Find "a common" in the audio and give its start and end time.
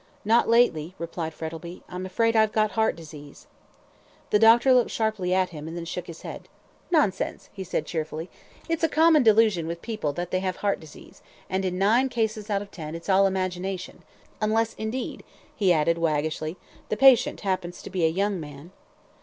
8.83-9.21